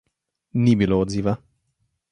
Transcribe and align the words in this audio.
Ni 0.61 0.73
bilo 0.79 0.99
odziva. 1.07 1.37